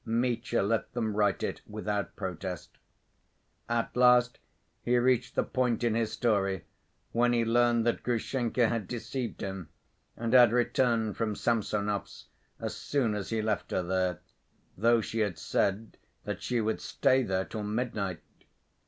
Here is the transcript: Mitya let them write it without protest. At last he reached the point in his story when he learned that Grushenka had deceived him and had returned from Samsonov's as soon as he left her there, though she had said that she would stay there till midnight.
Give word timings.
Mitya 0.03 0.63
let 0.63 0.93
them 0.93 1.15
write 1.15 1.43
it 1.43 1.61
without 1.67 2.15
protest. 2.15 2.79
At 3.69 3.95
last 3.95 4.39
he 4.81 4.97
reached 4.97 5.35
the 5.35 5.43
point 5.43 5.83
in 5.83 5.93
his 5.93 6.11
story 6.11 6.65
when 7.11 7.33
he 7.33 7.45
learned 7.45 7.85
that 7.85 8.01
Grushenka 8.01 8.67
had 8.67 8.87
deceived 8.87 9.41
him 9.41 9.69
and 10.17 10.33
had 10.33 10.51
returned 10.51 11.17
from 11.17 11.35
Samsonov's 11.35 12.25
as 12.59 12.75
soon 12.75 13.13
as 13.13 13.29
he 13.29 13.43
left 13.43 13.69
her 13.69 13.83
there, 13.83 14.21
though 14.75 15.01
she 15.01 15.19
had 15.19 15.37
said 15.37 15.97
that 16.23 16.41
she 16.41 16.59
would 16.59 16.81
stay 16.81 17.21
there 17.21 17.45
till 17.45 17.61
midnight. 17.61 18.21